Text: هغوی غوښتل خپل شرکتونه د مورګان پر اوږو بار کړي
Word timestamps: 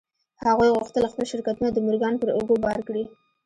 هغوی 0.45 0.69
غوښتل 0.75 1.03
خپل 1.11 1.23
شرکتونه 1.31 1.69
د 1.71 1.77
مورګان 1.85 2.13
پر 2.21 2.29
اوږو 2.35 2.55
بار 2.65 2.79
کړي 2.87 3.03